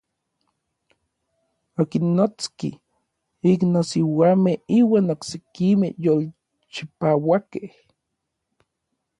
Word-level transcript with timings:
Okinnotski 1.81 2.69
iknosiuamej 3.51 4.57
iuan 4.79 5.07
oksekimej 5.15 5.93
yolchipauakej. 6.05 7.67